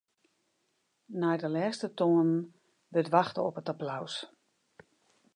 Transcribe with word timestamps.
Nei 1.19 1.35
de 1.41 1.47
lêste 1.55 1.87
toanen 1.97 2.39
wurdt 2.91 3.13
wachte 3.15 3.39
op 3.49 3.55
it 3.61 3.71
applaus. 3.73 4.15